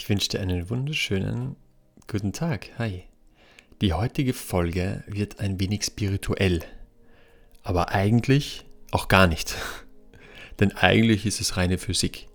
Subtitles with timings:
[0.00, 1.56] Ich wünsche dir einen wunderschönen
[2.06, 2.70] guten Tag.
[2.78, 3.04] Hi.
[3.82, 6.60] Die heutige Folge wird ein wenig spirituell,
[7.62, 9.54] aber eigentlich auch gar nicht.
[10.58, 12.28] Denn eigentlich ist es reine Physik.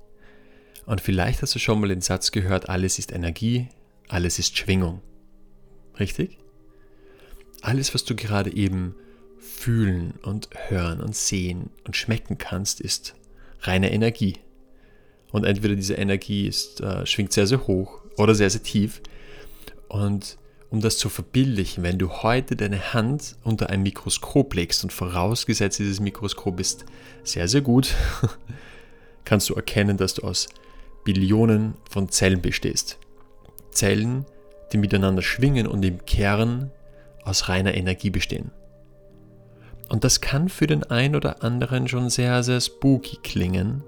[0.85, 3.69] Und vielleicht hast du schon mal den Satz gehört, alles ist Energie,
[4.09, 5.01] alles ist Schwingung.
[5.99, 6.37] Richtig?
[7.63, 8.93] Alles, was du gerade eben
[9.39, 13.15] fühlen und hören und sehen und schmecken kannst, ist
[13.61, 14.37] reine Energie.
[15.35, 19.01] Und entweder diese Energie ist, äh, schwingt sehr, sehr hoch oder sehr, sehr tief.
[19.89, 20.37] Und
[20.69, 25.79] um das zu verbildlichen, wenn du heute deine Hand unter ein Mikroskop legst und vorausgesetzt
[25.79, 26.85] dieses Mikroskop ist
[27.25, 27.93] sehr, sehr gut,
[29.25, 30.47] kannst du erkennen, dass du aus
[31.03, 32.97] Billionen von Zellen bestehst.
[33.71, 34.23] Zellen,
[34.71, 36.71] die miteinander schwingen und im Kern
[37.25, 38.51] aus reiner Energie bestehen.
[39.89, 43.83] Und das kann für den einen oder anderen schon sehr, sehr spooky klingen,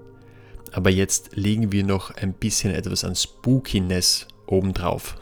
[0.72, 5.16] aber jetzt legen wir noch ein bisschen etwas an Spookiness obendrauf.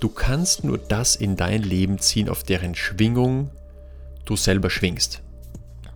[0.00, 3.50] Du kannst nur das in dein Leben ziehen, auf deren Schwingung
[4.24, 5.22] du selber schwingst.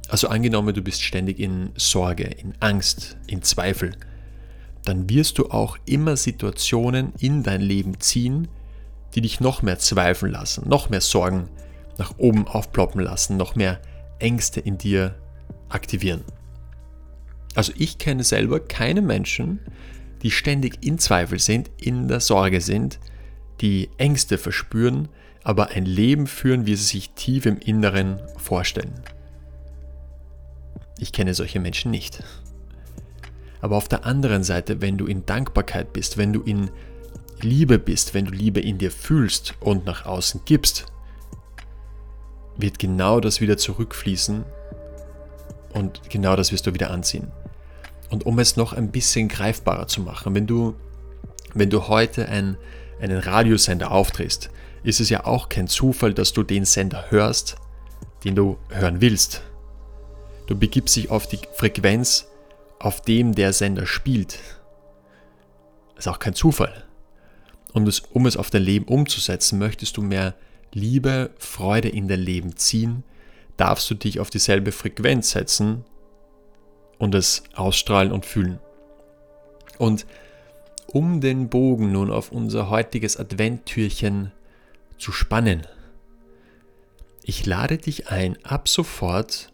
[0.08, 3.96] Also angenommen, du bist ständig in Sorge, in Angst, in Zweifel,
[4.84, 8.46] dann wirst du auch immer Situationen in dein Leben ziehen,
[9.14, 11.48] die dich noch mehr zweifeln lassen, noch mehr Sorgen
[11.98, 13.80] nach oben aufploppen lassen, noch mehr
[14.20, 15.16] Ängste in dir
[15.68, 16.22] aktivieren.
[17.56, 19.60] Also ich kenne selber keine Menschen,
[20.22, 23.00] die ständig in Zweifel sind, in der Sorge sind,
[23.62, 25.08] die Ängste verspüren,
[25.42, 28.92] aber ein Leben führen, wie sie sich tief im Inneren vorstellen.
[30.98, 32.22] Ich kenne solche Menschen nicht.
[33.62, 36.70] Aber auf der anderen Seite, wenn du in Dankbarkeit bist, wenn du in
[37.40, 40.86] Liebe bist, wenn du Liebe in dir fühlst und nach außen gibst,
[42.58, 44.44] wird genau das wieder zurückfließen
[45.72, 47.32] und genau das wirst du wieder anziehen.
[48.10, 50.74] Und um es noch ein bisschen greifbarer zu machen, wenn du,
[51.54, 52.56] wenn du heute ein,
[53.00, 54.50] einen Radiosender aufdrehst,
[54.82, 57.56] ist es ja auch kein Zufall, dass du den Sender hörst,
[58.24, 59.42] den du hören willst.
[60.46, 62.28] Du begibst dich auf die Frequenz,
[62.78, 64.38] auf dem der Sender spielt.
[65.96, 66.84] Das ist auch kein Zufall.
[67.72, 70.34] Und es, um es auf dein Leben umzusetzen, möchtest du mehr
[70.72, 73.02] Liebe, Freude in dein Leben ziehen,
[73.56, 75.84] darfst du dich auf dieselbe Frequenz setzen
[76.98, 78.58] und es ausstrahlen und fühlen.
[79.78, 80.06] Und
[80.86, 84.32] um den Bogen nun auf unser heutiges Adventtürchen
[84.98, 85.66] zu spannen,
[87.22, 89.50] ich lade dich ein, ab sofort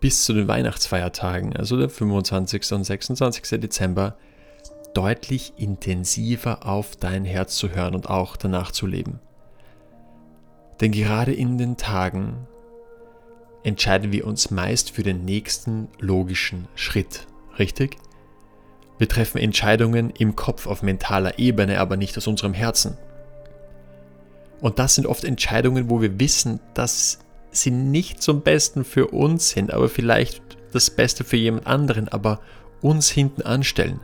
[0.00, 2.72] bis zu den Weihnachtsfeiertagen, also der 25.
[2.72, 3.60] und 26.
[3.60, 4.16] Dezember,
[4.92, 9.20] deutlich intensiver auf dein Herz zu hören und auch danach zu leben.
[10.80, 12.46] Denn gerade in den Tagen
[13.66, 17.26] entscheiden wir uns meist für den nächsten logischen Schritt,
[17.58, 17.96] richtig?
[18.96, 22.96] Wir treffen Entscheidungen im Kopf auf mentaler Ebene, aber nicht aus unserem Herzen.
[24.60, 27.18] Und das sind oft Entscheidungen, wo wir wissen, dass
[27.50, 32.40] sie nicht zum Besten für uns sind, aber vielleicht das Beste für jemand anderen, aber
[32.82, 33.98] uns hinten anstellen.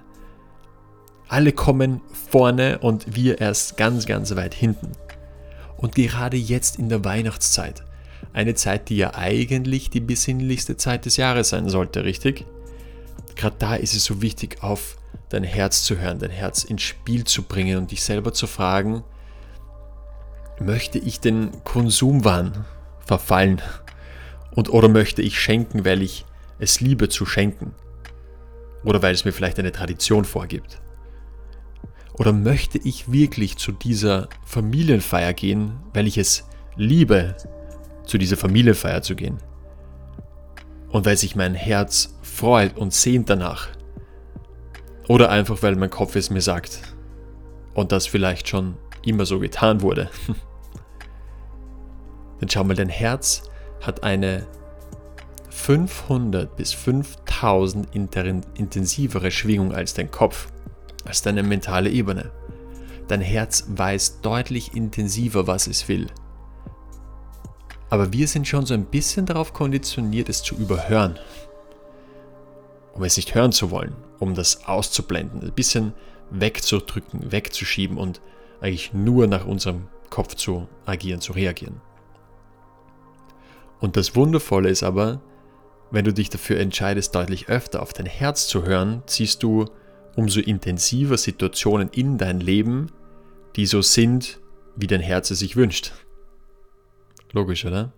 [1.29, 2.01] Alle kommen
[2.31, 4.91] vorne und wir erst ganz, ganz weit hinten.
[5.77, 7.85] Und gerade jetzt in der Weihnachtszeit
[8.33, 12.45] eine Zeit, die ja eigentlich die besinnlichste Zeit des Jahres sein sollte, richtig?
[13.35, 14.97] Gerade da ist es so wichtig, auf
[15.29, 19.03] dein Herz zu hören, dein Herz ins Spiel zu bringen und dich selber zu fragen,
[20.61, 22.65] möchte ich den Konsumwahn
[23.05, 23.61] verfallen?
[24.55, 26.27] Und oder möchte ich schenken, weil ich
[26.59, 27.75] es liebe zu schenken?
[28.85, 30.81] Oder weil es mir vielleicht eine Tradition vorgibt?
[32.15, 36.45] Oder möchte ich wirklich zu dieser Familienfeier gehen, weil ich es
[36.77, 37.35] liebe,
[38.13, 39.39] zu dieser Familienfeier zu gehen.
[40.91, 43.69] Und weil sich mein Herz freut und sehnt danach.
[45.09, 46.83] Oder einfach weil mein Kopf es mir sagt.
[47.73, 50.11] Und das vielleicht schon immer so getan wurde.
[52.43, 53.45] Denn schau mal, dein Herz
[53.81, 54.47] hat eine
[55.49, 60.49] 500 bis 5000 intensivere Schwingung als dein Kopf,
[61.07, 62.31] als deine mentale Ebene.
[63.09, 66.09] Dein Herz weiß deutlich intensiver, was es will.
[67.93, 71.19] Aber wir sind schon so ein bisschen darauf konditioniert, es zu überhören.
[72.95, 75.93] Um es nicht hören zu wollen, um das auszublenden, ein bisschen
[76.31, 78.23] wegzudrücken, wegzuschieben und
[78.63, 81.83] eigentlich nur nach unserem Kopf zu agieren, zu reagieren.
[83.79, 85.21] Und das Wundervolle ist aber,
[85.91, 89.67] wenn du dich dafür entscheidest, deutlich öfter auf dein Herz zu hören, ziehst du
[90.17, 92.91] umso intensiver Situationen in dein Leben,
[93.55, 94.41] die so sind,
[94.77, 95.93] wie dein Herz es sich wünscht.
[97.33, 97.93] Logisch, oder?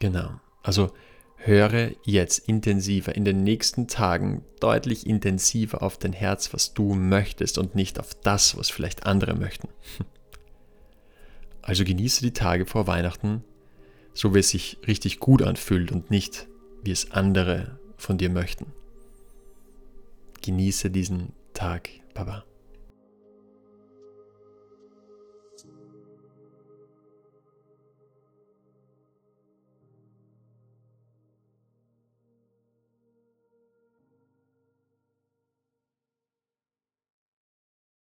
[0.00, 0.40] Genau.
[0.62, 0.92] Also
[1.36, 7.58] höre jetzt intensiver, in den nächsten Tagen deutlich intensiver auf dein Herz, was du möchtest
[7.58, 9.68] und nicht auf das, was vielleicht andere möchten.
[11.62, 13.42] Also genieße die Tage vor Weihnachten,
[14.14, 16.46] so wie es sich richtig gut anfühlt und nicht,
[16.84, 18.66] wie es andere von dir möchten.
[20.42, 22.44] Genieße diesen Tag, Baba.